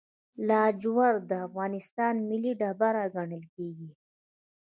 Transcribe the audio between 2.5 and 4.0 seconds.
ډبره ګڼل کیږي.